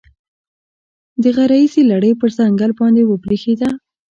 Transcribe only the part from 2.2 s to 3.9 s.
ځنګل باندې وبرېښېده.